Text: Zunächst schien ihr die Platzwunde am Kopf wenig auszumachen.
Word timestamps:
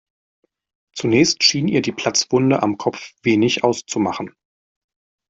Zunächst 0.95 1.43
schien 1.43 1.67
ihr 1.67 1.83
die 1.83 1.91
Platzwunde 1.91 2.63
am 2.63 2.79
Kopf 2.79 3.11
wenig 3.21 3.63
auszumachen. 3.63 4.33